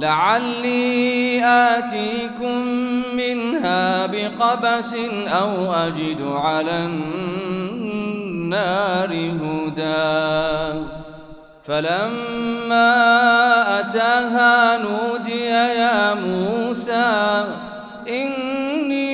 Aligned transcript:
لعلي 0.00 1.44
آتيكم 1.44 2.66
منها 3.16 4.06
بقبس 4.06 4.96
أو 5.26 5.72
أجد 5.72 6.22
على 6.22 6.70
النار 6.86 8.52
هدى. 9.42 10.86
فلما 11.64 12.90
أتاها 13.80 14.78
نودي 14.78 15.44
يا 15.44 16.14
موسى 16.14 17.44
إني 18.08 19.12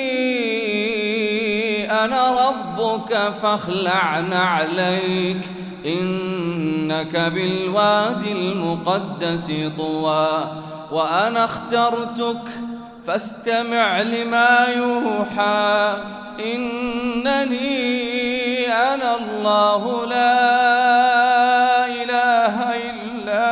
أنا 2.05 2.49
ربك 2.49 3.33
فاخلع 3.43 4.21
نعليك 4.21 5.58
إنك 5.87 7.17
بالوادي 7.17 8.33
المقدس 8.33 9.53
طوى 9.79 10.53
وأنا 10.93 11.45
اخترتك 11.45 12.43
فاستمع 13.07 14.01
لما 14.01 14.67
يوحى. 14.77 15.97
إنني 16.55 17.59
أنا 18.73 19.17
الله 19.17 20.07
لا 20.07 21.87
إله 21.87 22.77
إلا 22.77 23.47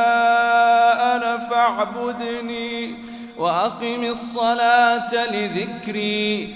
أنا 1.15 1.37
فاعبدني 1.37 2.95
وأقم 3.37 4.03
الصلاة 4.03 5.25
لذكري. 5.31 6.55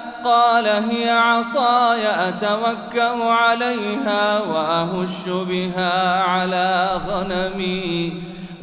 قال 0.23 0.67
هي 0.67 1.09
عصاي 1.09 2.29
أتوكأ 2.29 3.23
عليها 3.23 4.39
وأهش 4.39 5.27
بها 5.27 6.23
على 6.23 6.89
غنمي 7.07 8.13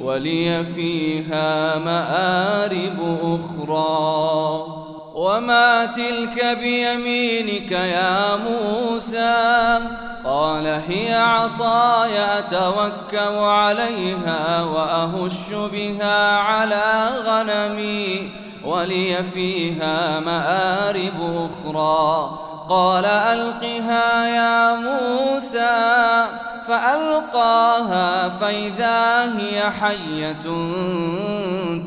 ولي 0.03 0.65
فيها 0.65 1.79
مآرب 1.79 3.19
أخرى. 3.23 4.67
وما 5.15 5.85
تلك 5.85 6.59
بيمينك 6.61 7.73
يا 7.73 8.37
موسى؟ 8.37 9.79
قال 10.25 10.67
هي 10.67 11.15
عصاي 11.15 12.39
أتوكأ 12.39 13.41
عليها 13.41 14.63
وأهش 14.63 15.53
بها 15.73 16.37
على 16.37 17.11
غنمي 17.27 18.31
ولي 18.69 19.23
فيها 19.23 20.21
مآرب 20.21 21.49
أخرى. 21.49 22.39
قال 22.69 23.05
ألقها 23.05 24.27
يا 24.27 24.75
موسى 24.77 26.27
فألقاها 26.67 28.29
فإذا 28.29 29.39
هي 29.39 29.71
حية 29.71 30.47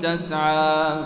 تسعى. 0.01 0.97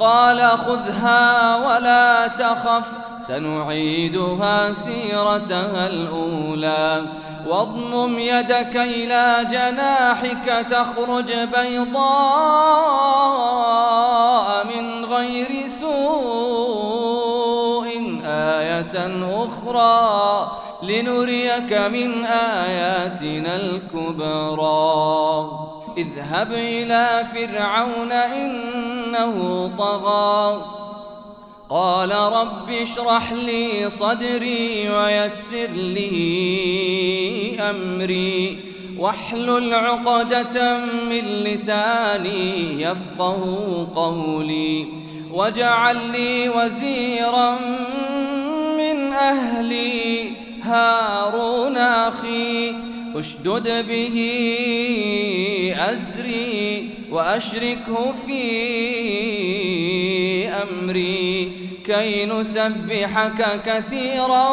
قال 0.00 0.48
خذها 0.48 1.56
ولا 1.56 2.26
تخف 2.26 2.84
سنعيدها 3.18 4.72
سيرتها 4.72 5.86
الأولى. 5.86 7.02
واضمم 7.46 8.18
يدك 8.18 8.76
إلى 8.76 9.46
جناحك 9.50 10.66
تخرج 10.70 11.32
بيضاء 11.32 12.04
من 14.76 15.04
غير 15.04 15.66
سوء 15.66 15.94
آية 18.26 19.10
أخرى. 19.46 20.50
لنريك 20.82 21.72
من 21.72 22.24
آياتنا 22.24 23.56
الكبرى. 23.56 25.50
اذهب 25.96 26.52
إلى 26.52 27.26
فرعون 27.34 28.12
إنه 28.12 29.70
طغى. 29.78 30.64
قال 31.70 32.10
رب 32.12 32.70
اشرح 32.70 33.32
لي 33.32 33.90
صدري 33.90 34.88
ويسر 34.88 35.70
لي 35.70 37.56
أمري. 37.60 38.58
واحلل 38.98 39.74
عقدة 39.74 40.78
من 41.10 41.24
لساني 41.44 42.82
يفقه 42.82 43.86
قولي. 43.94 44.86
واجعل 45.32 45.96
لي 46.12 46.48
وزيرا 46.48 47.58
من 48.78 49.12
أهلي 49.12 50.30
هارون 50.62 51.76
أخي. 51.76 52.83
أشدد 53.14 53.86
به 53.88 54.16
أزري 55.78 56.90
وأشركه 57.10 58.14
في 58.26 58.44
أمري 60.48 61.52
كي 61.86 62.26
نسبحك 62.26 63.60
كثيرا 63.66 64.48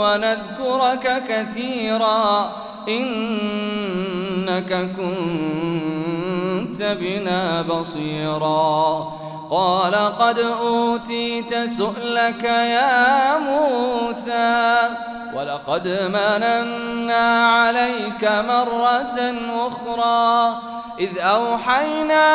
ونذكرك 0.00 1.22
كثيرا. 1.28 2.52
إنك 2.88 4.72
كنت 4.96 6.82
بنا 7.00 7.62
بصيرا. 7.62 9.19
قال 9.50 9.94
قد 9.94 10.38
أوتيت 10.38 11.54
سؤلك 11.54 12.44
يا 12.44 13.38
موسى 13.38 14.88
ولقد 15.34 15.88
مننا 15.88 17.46
عليك 17.46 18.24
مرة 18.24 19.34
أخرى 19.66 20.58
إذ 21.00 21.18
أوحينا 21.18 22.26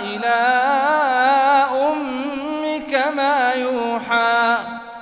إلى 0.00 0.36
أمك 1.72 3.04
ما 3.16 3.52
يوحى 3.52 4.56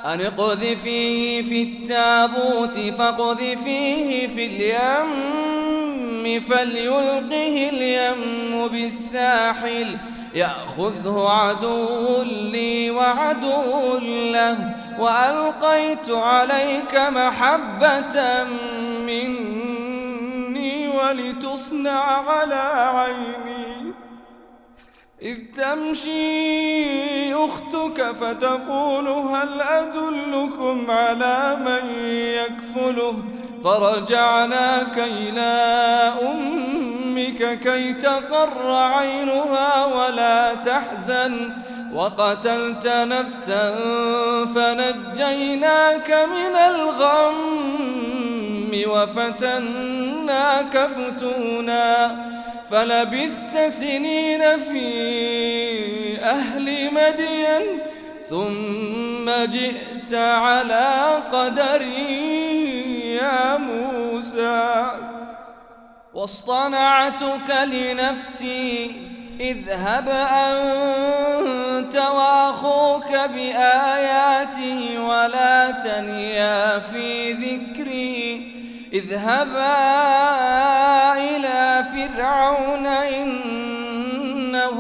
أن 0.05 0.21
اقذفيه 0.21 1.43
في 1.43 1.63
التابوت 1.63 2.79
فاقذفيه 2.99 4.27
في 4.27 4.47
اليم 4.47 5.64
فليلقه 6.41 7.69
اليم 7.69 8.69
بالساحل 8.69 9.97
يأخذه 10.35 11.27
عدو 11.29 12.23
لي 12.23 12.91
وعدو 12.91 13.99
له 14.33 14.75
وألقيت 14.99 16.11
عليك 16.11 16.97
محبة 16.97 18.45
مني 19.07 20.89
ولتصنع 20.89 22.31
على 22.31 22.91
عيني. 22.95 23.93
إذ 25.23 25.39
تمشي 25.57 27.35
أختك 27.35 28.17
فتقول 28.21 29.09
هل 29.09 29.61
أدلكم 29.61 30.91
على 30.91 31.57
من 31.61 31.85
يكفله؟ 32.11 33.15
فرجعناك 33.65 34.99
إلى 34.99 36.13
أمك 36.23 37.59
كي 37.59 37.93
تقر 37.93 38.73
عينها 38.73 39.85
ولا 39.85 40.55
تحزن. 40.55 41.53
وقتلت 41.95 42.87
نفسا 42.87 43.75
فنجيناك 44.55 46.11
من 46.11 46.57
الغم 46.57 47.51
وفتناك 48.87 50.79
فتونا. 50.87 52.17
فلبثت 52.71 53.69
سنين 53.69 54.43
في 54.59 54.89
أهل 56.23 56.91
مدين 56.95 57.79
ثم 58.31 59.31
جئت 59.53 60.15
على 60.15 61.23
قدري. 61.33 62.44
يا 63.25 63.57
موسى. 63.57 64.91
واصطنعتك 66.15 67.51
لنفسي 67.65 68.91
اذهب 69.41 70.09
أنت 70.09 71.97
وأخوك 71.97 73.13
بآياتي 73.13 74.99
ولا 74.99 75.71
تنيا 75.71 76.79
في 76.79 77.33
ذكري. 77.33 78.55
اذهبا 78.93 79.75
إلى 81.15 81.85
فرعون 81.95 82.87
إنه 82.87 84.79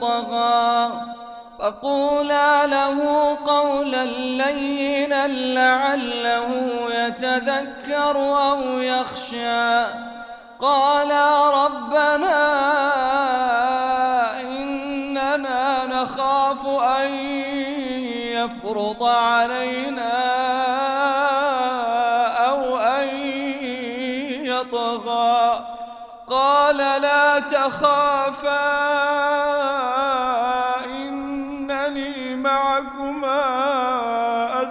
طغى. 0.00 1.15
فقولا 1.66 2.66
له 2.66 2.98
قولا 3.46 4.04
لينا 4.04 5.26
لعله 5.26 6.50
يتذكر 6.90 8.16
أو 8.50 8.60
يخشى. 8.78 9.84
قالا 10.60 11.50
ربنا 11.50 12.38
إننا 14.40 15.86
نخاف 15.86 16.66
أن 16.66 17.14
يفرط 18.38 19.02
علينا 19.02 20.12
أو 22.48 22.78
أن 22.78 23.08
يطغى. 24.46 25.66
قال 26.30 26.76
لا 26.76 27.38
تخافا 27.38 28.86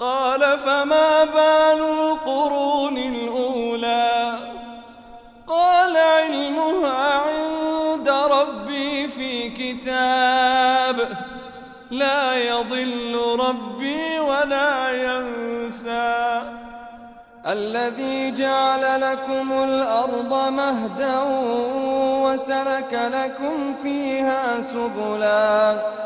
قال 0.00 0.58
فما 0.58 1.24
بال 1.24 1.80
القرون 1.80 2.96
الأولى؟ 2.98 4.38
قال 5.48 5.96
علمها 5.96 7.14
عند 7.14 8.08
ربي 8.08 9.08
في 9.08 9.48
كتاب 9.48 11.08
لا 11.90 12.36
يضل 12.36 13.36
ربي 13.40 14.18
ولا 14.18 14.90
ينسى. 14.90 16.42
الذي 17.46 18.30
جعل 18.30 19.00
لكم 19.00 19.52
الأرض 19.64 20.52
مهدا 20.52 21.22
وسلك 22.22 22.92
لكم 22.92 23.74
فيها 23.82 24.60
سبلا. 24.60 26.05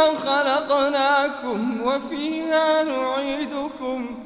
خلقناكم 0.00 1.80
وفيها 1.84 2.82
نعيدكم 2.82 4.24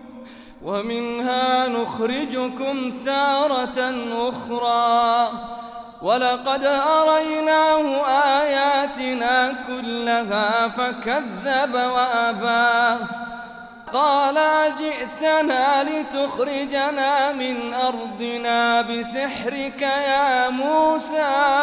ومنها 0.64 1.68
نخرجكم 1.68 2.98
تارة 3.04 3.94
أخرى. 4.28 5.28
ولقد 6.02 6.64
أريناه 6.64 8.06
آياتنا 8.40 9.54
كلها 9.66 10.68
فكذب 10.68 11.74
وأبى. 11.74 13.04
قال 13.94 14.34
جئتنا 14.78 15.84
لتخرجنا 15.84 17.32
من 17.32 17.74
أرضنا 17.74 18.80
بسحرك 18.82 19.82
يا 19.82 20.48
موسى؟ 20.48 21.62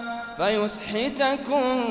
فيسحتكم 0.41 1.83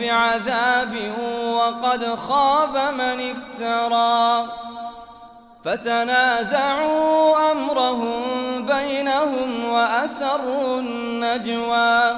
بعذاب 0.00 1.12
وقد 1.54 2.04
خاب 2.04 2.76
من 2.94 3.30
افترى 3.30 4.52
فتنازعوا 5.64 7.52
أمرهم 7.52 8.22
بينهم 8.66 9.64
وأسروا 9.68 10.80
النجوى 10.80 12.16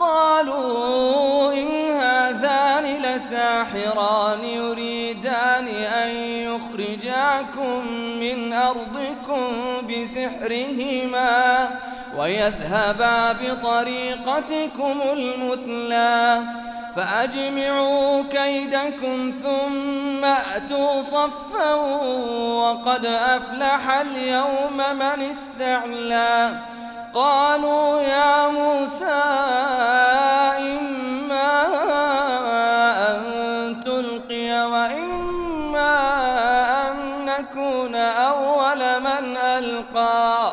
قالوا 0.00 1.52
إن 1.52 2.00
هذان 2.00 3.02
لساحران 3.02 4.44
يريدان 4.44 5.68
أن 5.68 6.10
يخرجاكم 6.50 7.86
من 8.20 8.52
أرضكم 8.52 9.46
بسحرهما 9.88 11.68
ويذهبا 12.16 13.32
بطريقتكم 13.32 15.00
المثلى 15.12 16.42
فأجمعوا 16.96 18.22
كيدكم 18.22 19.32
ثم 19.42 20.24
أتوا 20.24 21.02
صفا 21.02 21.74
وقد 22.54 23.06
أفلح 23.06 23.90
اليوم 23.90 24.76
من 24.76 25.22
استعلى 25.30 26.60
قالوا 27.14 28.00
يا 28.00 28.48
موسى 28.48 29.22
إما 30.58 31.66
أن 33.10 33.20
تلقي 33.84 34.70
وإما 34.70 36.00
أن 36.90 37.24
نكون 37.24 37.94
أول 37.94 39.00
من 39.00 39.36
ألقى 39.36 40.52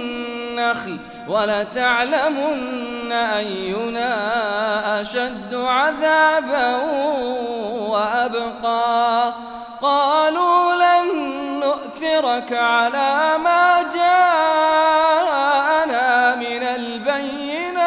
النخل 0.61 0.97
ولتعلمن 1.27 3.11
أينا 3.11 4.11
أشد 5.01 5.53
عذابا 5.53 6.75
وأبقى. 7.89 9.33
قالوا 9.81 10.75
لن 10.75 11.05
نؤثرك 11.59 12.53
على 12.53 13.37
ما 13.43 13.83
جاءنا 13.95 15.25
من 16.35 16.63
البينات 16.63 17.81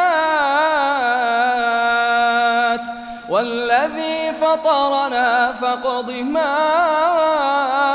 والذي 3.29 4.33
فطرنا 4.33 5.53
فاقض 5.61 6.11
ما 6.11 7.94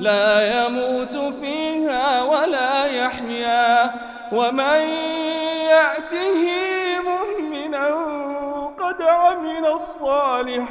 لا 0.00 0.64
يموت 0.66 1.34
فيها 1.40 2.22
ولا 2.22 2.86
يحيا 2.86 3.92
ومن 4.32 4.80
يأته 5.70 6.48
مؤمنا 7.04 7.88
قد 8.80 9.02
عمل 9.02 9.66
الصالحات 9.66 10.70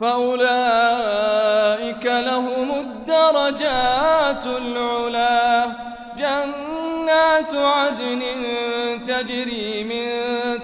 فأولئك 0.00 2.06
لهم 2.06 2.70
الدرجات 2.80 4.46
العلا 4.46 5.66
جنات 6.18 7.54
عدن 7.54 8.22
تجري 9.04 9.84
من 9.84 10.08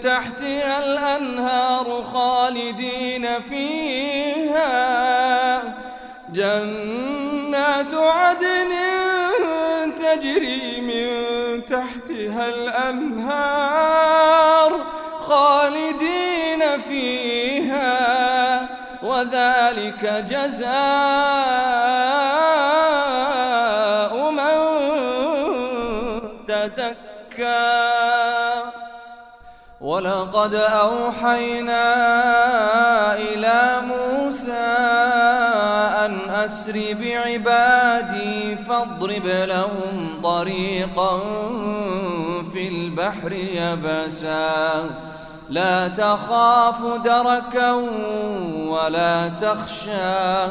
تحتها 0.00 0.84
الأنهار 0.84 2.04
خالدين 2.14 3.42
جنات 6.32 7.94
عدن 7.94 8.72
تجري 9.96 10.80
من 10.80 11.08
تحتها 11.64 12.48
الأنهار 12.48 13.90
خالدين 15.26 16.78
فيها 16.88 17.98
وذلك 19.02 20.24
جزاء 20.30 20.68
ولقد 29.98 30.54
أوحينا 30.54 31.84
إلى 33.14 33.80
موسى 33.82 34.68
أن 36.04 36.18
أسر 36.30 36.94
بعبادي 37.00 38.56
فاضرب 38.56 39.26
لهم 39.26 40.20
طريقا 40.22 41.20
في 42.52 42.68
البحر 42.68 43.32
يبسا. 43.32 44.84
لا 45.50 45.88
تخاف 45.88 47.02
دركا 47.04 47.72
ولا 48.54 49.28
تخشى. 49.28 50.50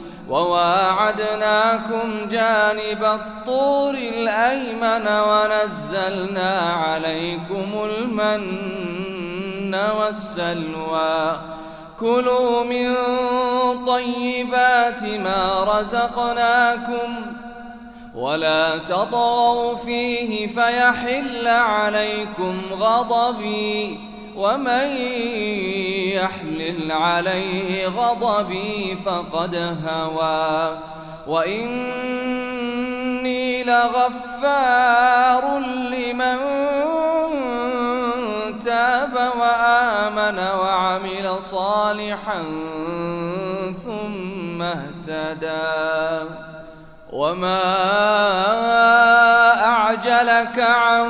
وواعدناكم 0.31 2.27
جانب 2.29 3.03
الطور 3.03 3.93
الأيمن 3.93 5.07
ونزلنا 5.07 6.59
عليكم 6.59 7.69
المن 7.83 9.75
والسلوى. 9.99 11.39
كلوا 11.99 12.63
من 12.63 12.95
طيبات 13.85 15.03
ما 15.03 15.63
رزقناكم 15.63 17.25
ولا 18.15 18.77
تطغوا 18.77 19.75
فيه 19.75 20.47
فيحل 20.47 21.47
عليكم 21.47 22.61
غضبي. 22.79 24.10
ومن 24.35 24.87
يحلل 26.13 26.91
عليه 26.91 27.87
غضبي 27.87 28.97
فقد 29.05 29.77
هوى. 29.87 30.77
وإني 31.27 32.31
لغفار 33.63 35.59
لمن 35.59 36.37
تاب 38.65 39.31
وآمن 39.39 40.39
وعمل 40.39 41.43
صالحا 41.43 42.43
ثم 43.85 44.61
اهتدى. 44.61 46.29
وما 47.11 47.63
أعجلك 49.65 50.59
عن 50.59 51.09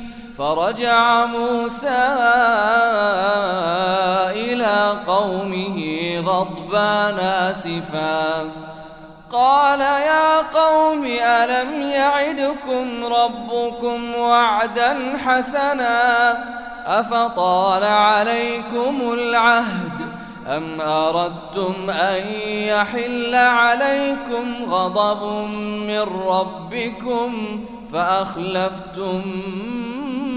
فرجع 0.37 1.25
موسى 1.25 2.07
إلى 4.35 4.97
قومه 5.07 5.77
غضبان 6.25 7.19
آسفا. 7.19 8.49
قال 9.31 9.79
يا 9.79 10.37
قوم 10.37 11.05
ألم 11.05 11.81
يعدكم 11.81 13.05
ربكم 13.05 14.15
وعدا 14.15 15.17
حسنا؟ 15.25 16.31
أفطال 16.85 17.83
عليكم 17.83 19.13
العهد 19.13 19.91
أم 20.47 20.81
أردتم 20.81 21.89
أن 21.89 22.27
يحل 22.43 23.35
عليكم 23.35 24.71
غضب 24.71 25.23
من 25.87 26.05
ربكم؟ 26.27 27.31
فأخلفتم 27.93 29.21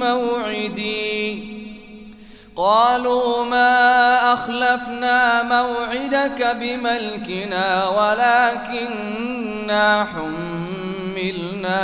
موعدي. 0.00 1.54
قالوا 2.56 3.44
ما 3.44 4.32
أخلفنا 4.32 5.42
موعدك 5.42 6.56
بملكنا 6.60 7.88
ولكننا 7.88 10.04
حملنا 10.04 11.80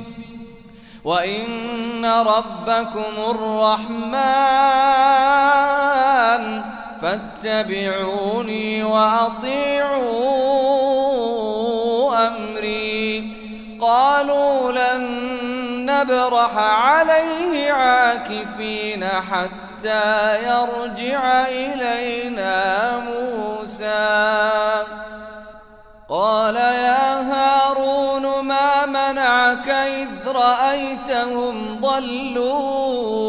وإن 1.03 2.05
ربكم 2.05 3.13
الرحمن 3.29 4.21
فاتبعوني 7.01 8.83
وأطيعوا 8.83 10.11
أمري 12.27 13.33
قالوا 13.81 14.71
لن 14.71 15.01
نبرح 15.85 16.57
عليه 16.57 17.71
عاكفين 17.71 19.05
حتى 19.07 20.37
يرجع 20.43 21.45
إلينا 21.47 22.91
موسى 22.99 24.21
قال 26.11 26.55
يا 26.55 27.21
هارون 27.21 28.45
ما 28.45 28.85
منعك 28.85 29.69
إذ 29.69 30.09
رأيتهم 30.27 31.79
ضلوا 31.81 33.21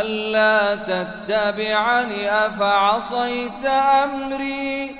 ألا 0.00 0.74
تتبعني 0.74 2.30
أفعصيت 2.30 3.64
أمري 4.04 4.96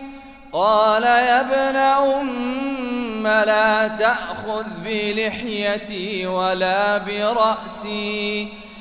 قال 0.52 1.02
يا 1.02 1.40
ابن 1.40 1.76
أم 1.76 3.26
لا 3.26 3.88
تأخذ 3.88 4.64
بلحيتي 4.84 6.26
ولا 6.26 6.98
برأسي 6.98 8.48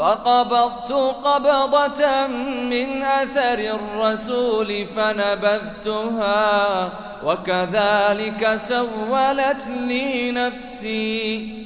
فقبضت 0.00 0.92
قبضة 1.24 2.26
من 2.46 3.02
أثر 3.02 3.58
الرسول 3.58 4.86
فنبذتها 4.96 6.48
وكذلك 7.24 8.60
سولت 8.68 9.66
لي 9.66 10.30
نفسي. 10.32 11.56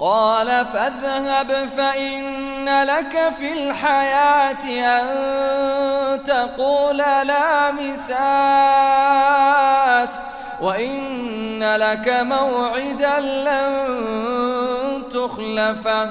قال 0.00 0.46
فاذهب 0.46 1.68
فإن 1.76 2.84
لك 2.84 3.32
في 3.38 3.52
الحياة 3.52 4.64
أن 5.00 6.24
تقول 6.24 6.96
لا 6.96 7.72
مساس 7.72 8.12
وإن 10.60 11.62
لك 11.62 12.08
موعدا 12.08 13.20
لن 13.20 13.92
زخلفه 15.12 16.10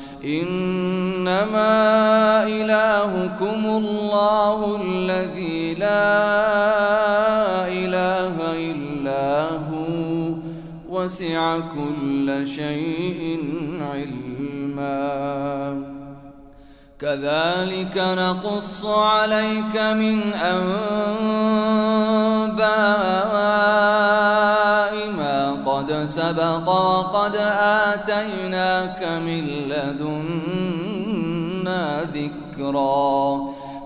إنما 0.25 1.73
إلهكم 2.43 3.65
الله 3.65 4.79
الذي 4.83 5.73
لا 5.73 6.17
إله 7.67 8.35
إلا 8.53 9.49
هو. 9.49 10.33
وسع 10.89 11.59
كل 11.59 12.47
شيء 12.47 13.39
علما. 13.81 14.31
كذلك 17.01 17.97
نقص 17.97 18.85
عليك 18.85 19.75
من 19.75 20.33
أنباء 20.33 20.81
سبق 26.05 26.69
وقد 26.69 27.35
آتيناك 27.61 29.03
من 29.03 29.45
لدنا 29.45 30.11
ذكرا. 32.01 33.37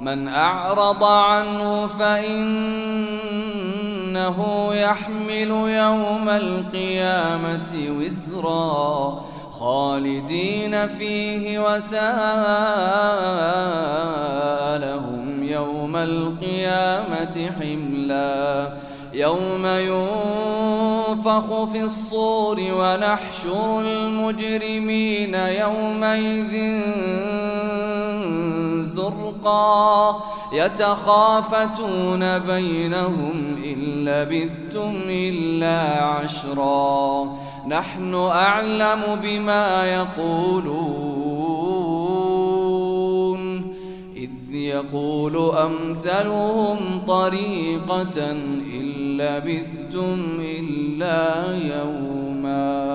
من 0.02 0.28
أعرض 0.28 1.04
عنه 1.04 1.88
فإنه 1.88 2.36
يحمل 4.74 5.50
يوم 5.70 6.30
القيامة 6.30 7.90
وزرا. 8.00 9.22
خالدين 9.60 10.88
فيه 10.88 11.60
وساء 11.60 12.06
لهم 14.78 15.44
يوم 15.44 15.96
القيامة 15.96 17.52
حملا. 17.60 18.74
يوم 19.14 19.66
ينفخ 21.26 21.64
في 21.64 21.84
الصور 21.84 22.58
ونحشر 22.60 23.82
المجرمين 23.82 25.34
يومئذ 25.34 26.82
زرقا. 28.84 30.20
يتخافتون 30.54 32.40
بينهم 32.40 33.58
إن 33.64 34.06
لبثتم 34.06 34.94
إلا 35.10 36.04
عشرا. 36.04 37.24
نحن 37.68 38.16
أعلم 38.16 39.02
بما 39.24 39.86
يقولون. 39.94 41.06
إذ 44.16 44.56
يقول 44.56 45.52
أمثلهم 45.56 46.78
طريقة 47.08 48.32
إن 48.32 49.05
لبثتم 49.22 50.20
إلا 50.40 51.46
يوما. 51.78 52.86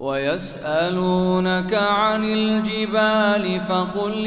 ويسألونك 0.00 1.74
عن 1.74 2.24
الجبال 2.24 3.60
فقل 3.60 4.26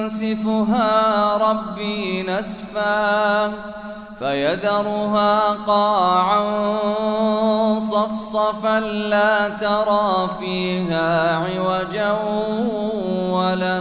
ينسفها 0.00 1.36
ربي 1.36 2.22
نسفاً 2.22 3.52
فيذرها 4.18 5.50
قاعا 5.66 6.40
صفصفا 7.80 8.80
لا 8.80 9.48
ترى 9.48 10.28
فيها 10.40 11.36
عوجا 11.36 12.12
ولا 13.30 13.78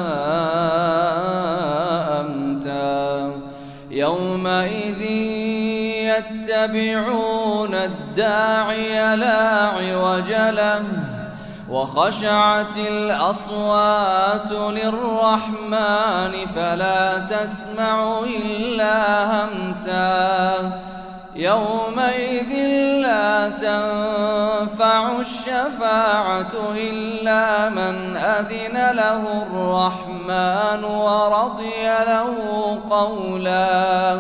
يومئذ 4.48 5.02
يتبعون 6.08 7.74
الداعي 7.76 9.16
لا 9.16 9.68
عوج 9.68 10.32
له 10.32 10.84
وخشعت 11.70 12.78
الأصوات 12.78 14.52
للرحمن 14.52 16.34
فلا 16.56 17.20
تسمع 17.20 18.20
إلا 18.20 19.26
همسا. 19.26 20.72
يومئذ 21.36 22.54
لا 23.02 23.50
تنفع 23.50 25.20
الشفاعة 25.20 26.54
إلا 26.78 27.07
من 27.70 28.18
أذن 28.18 28.96
له 28.96 29.44
الرحمن 29.44 30.84
ورضي 30.84 31.86
له 32.08 32.34
قولا 32.90 34.18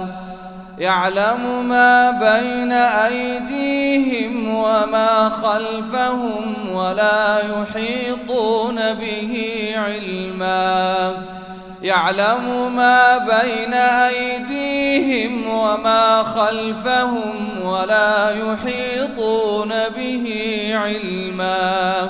يعلم 0.77 1.65
ما 1.69 2.11
بين 2.11 2.71
أيديهم 2.71 4.55
وما 4.55 5.29
خلفهم 5.29 6.55
ولا 6.73 7.39
يحيطون 7.39 8.75
به 8.93 9.73
علما 9.75 11.15
يعلم 11.81 12.75
ما 12.75 13.17
بين 13.17 13.73
أيديهم 13.73 15.49
وما 15.49 16.23
خلفهم 16.23 17.35
ولا 17.63 18.29
يحيطون 18.29 19.73
به 19.95 20.35
علما 20.73 22.09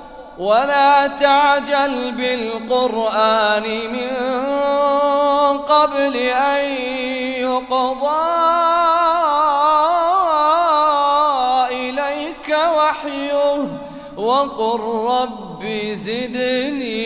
ولا 0.41 1.07
تعجل 1.07 2.11
بالقرآن 2.11 3.63
من 3.93 4.09
قبل 5.57 6.15
أن 6.17 6.65
يقضى 7.37 8.31
إليك 11.71 12.57
وحيه 12.77 13.67
وقل 14.17 14.79
رب 15.11 15.65
زدني 15.93 16.97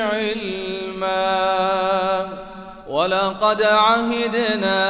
علما 0.00 1.24
ولقد 2.88 3.62
عهدنا 3.62 4.82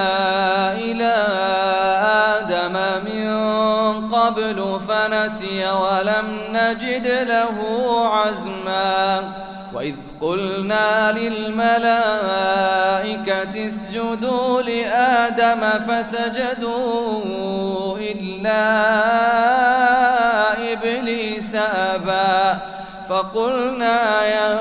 إلى 0.72 1.14
قبل 4.34 4.80
فنسي 4.88 5.66
ولم 5.66 6.38
نجد 6.52 7.06
له 7.06 7.58
عزما. 8.08 9.22
وإذ 9.74 9.94
قلنا 10.20 11.12
للملائكة 11.12 12.08
اسجدوا 13.68 14.62
لآدم 14.62 15.60
فسجدوا 15.88 17.22
إلا 17.98 18.64
إبليس 20.72 21.54
أبى. 21.54 22.58
فقلنا 23.08 24.24
يا 24.24 24.54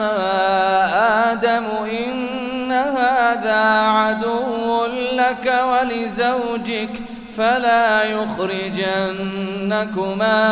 آدم 1.32 1.66
إن 1.92 2.72
هذا 2.72 3.64
عدو 3.82 4.86
لك 5.14 5.54
ولزوجك 5.66 7.03
فلا 7.38 8.04
يخرجنكما 8.04 9.10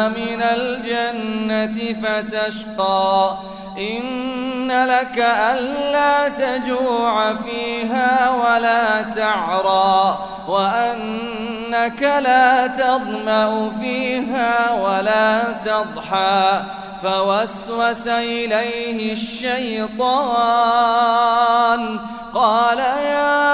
من 0.08 0.41
الجنة 0.41 1.96
فتشقى. 2.04 3.38
إن 3.78 4.86
لك 4.86 5.17
ألا 5.17 6.30
تجوع 6.30 7.34
فيها 7.34 8.30
ولا 8.30 9.02
تعرى 9.02 10.20
وأنك 10.48 12.02
لا 12.02 12.67
تظمأ 12.67 13.72
فيها 13.82 14.72
ولا 14.72 15.41
تضحى. 15.65 16.62
فوسوس 17.04 18.08
إليه 18.08 19.13
الشيطان 19.13 20.02
قال 22.34 22.80
يا 22.80 23.52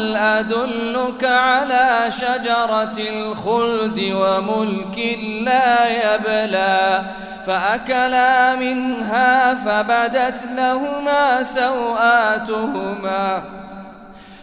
هل 0.00 0.16
أدلك 0.16 1.24
على 1.24 2.04
شجرة 2.08 2.98
الخلد 2.98 4.12
وملك 4.12 5.18
لا 5.44 5.88
يبلى؟ 5.88 7.02
فأكلا 7.46 8.56
منها 8.56 9.54
فبدت 9.54 10.44
لهما 10.56 11.42
سوآتهما. 11.42 13.42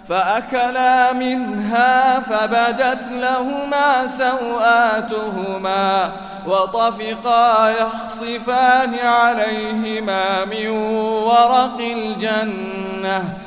فأكلا 0.10 1.14
منها 1.14 2.20
فبدت 2.20 3.04
لهما 3.12 4.08
سوآتهما. 4.08 6.12
وطفقا 6.48 7.70
يخصفان 7.70 8.96
عليهما 9.04 10.46
من 10.46 10.68
ورق 10.68 11.78
الجنة. 11.80 13.47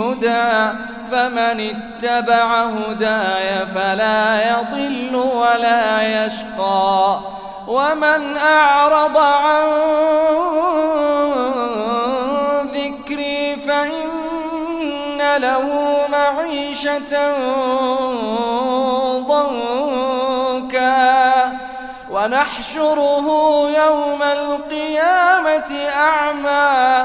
هدى 0.00 0.78
فمن 1.10 1.60
اتبع 1.60 2.64
هداي 2.64 3.66
فلا 3.66 4.50
يضل 4.50 5.16
ولا 5.16 6.24
يشقى. 6.24 7.20
ومن 7.66 8.36
أعرض 8.36 9.16
عن 9.16 9.68
ذكري 12.74 13.56
فإن 13.56 15.36
له 15.36 15.98
معيشة 16.08 17.32
ضنكا. 19.18 21.04
ونحشره 22.10 23.26
يوم 23.70 24.22
القيامة 24.22 25.76
أعمى. 25.96 27.04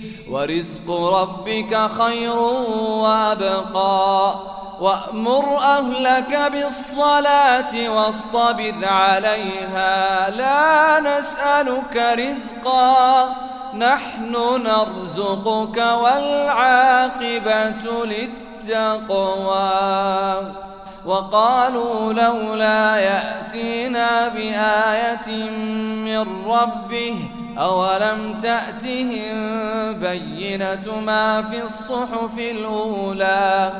ورزق 0.31 0.91
ربك 0.91 1.89
خير 2.01 2.39
وأبقى. 2.79 4.35
وأمر 4.81 5.57
أهلك 5.57 6.51
بالصلاة 6.51 7.89
واصطبر 7.89 8.73
عليها. 8.83 10.29
لا 10.29 10.99
نسألك 10.99 11.95
رزقا. 12.19 13.35
نحن 13.77 14.35
نرزقك 14.63 15.77
والعاقبة 15.77 17.69
للتقوى. 18.05 19.71
وقالوا 21.05 22.13
لولا 22.13 22.97
يأتينا 22.97 24.27
بآية 24.27 25.49
من 26.05 26.45
ربه 26.47 27.15
أولم 27.59 28.37
تأتهم 28.41 29.50
بينة 30.01 30.99
ما 31.05 31.41
في 31.41 31.63
الصحف 31.63 32.37
الأولى 32.37 33.71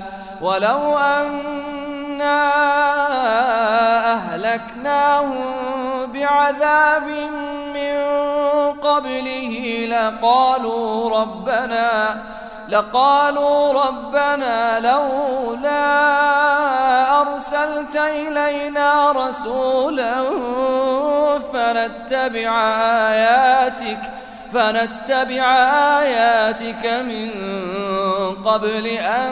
ولو 0.41 0.97
أنا 0.97 2.51
أهلكناهم 4.13 5.53
بعذاب 6.13 7.07
من 7.73 8.01
قبله 8.81 9.85
لقالوا 9.89 11.19
ربنا 11.19 12.21
لقالوا 12.69 13.83
ربنا 13.83 14.79
لولا 14.79 15.81
أرسلت 17.21 17.95
إلينا 17.95 19.11
رسولا 19.11 20.23
فنتبع 21.53 22.61
آياتك 23.11 24.10
فنتبع 24.53 25.43
آياتك 25.99 26.85
من 26.85 27.29
قبل 28.45 28.87
أن 28.87 29.31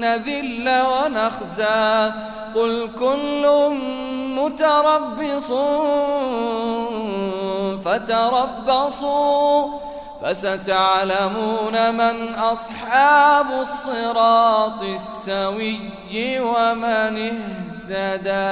نذل 0.00 0.66
ونخزى. 0.80 2.12
قل 2.54 2.90
كل 2.98 3.44
متربصون 4.36 5.86
فتربصوا 7.84 9.68
فستعلمون 10.22 11.94
من 11.94 12.34
أصحاب 12.34 13.46
الصراط 13.60 14.82
السوي 14.82 15.78
ومن 16.40 17.40
اهتدى. 17.90 18.46